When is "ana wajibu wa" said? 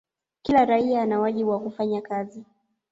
1.01-1.59